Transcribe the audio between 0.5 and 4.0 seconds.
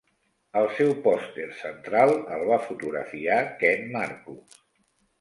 El seu pòster central el va fotografiar Ken